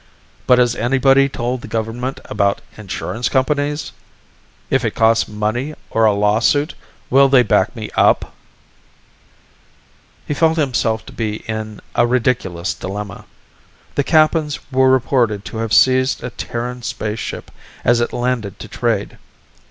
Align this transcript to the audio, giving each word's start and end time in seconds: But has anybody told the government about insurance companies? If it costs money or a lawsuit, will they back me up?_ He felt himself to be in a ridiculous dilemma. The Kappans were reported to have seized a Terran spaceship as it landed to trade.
But 0.47 0.57
has 0.57 0.75
anybody 0.75 1.29
told 1.29 1.61
the 1.61 1.67
government 1.67 2.19
about 2.25 2.59
insurance 2.75 3.29
companies? 3.29 3.91
If 4.71 4.83
it 4.83 4.95
costs 4.95 5.27
money 5.27 5.75
or 5.91 6.05
a 6.05 6.11
lawsuit, 6.11 6.73
will 7.11 7.29
they 7.29 7.43
back 7.43 7.75
me 7.75 7.91
up?_ 7.93 8.27
He 10.25 10.33
felt 10.33 10.57
himself 10.57 11.05
to 11.05 11.13
be 11.13 11.43
in 11.47 11.81
a 11.93 12.07
ridiculous 12.07 12.73
dilemma. 12.73 13.25
The 13.93 14.03
Kappans 14.03 14.57
were 14.71 14.89
reported 14.89 15.45
to 15.45 15.57
have 15.57 15.71
seized 15.71 16.23
a 16.23 16.31
Terran 16.31 16.81
spaceship 16.81 17.51
as 17.85 18.01
it 18.01 18.11
landed 18.11 18.57
to 18.57 18.67
trade. 18.67 19.19